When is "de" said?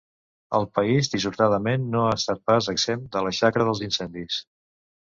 3.19-3.25